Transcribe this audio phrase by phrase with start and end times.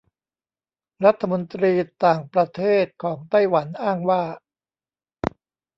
[1.05, 1.73] รัฐมนตรี
[2.05, 4.23] ต่างประเทศของไต้หวันอ้างว่า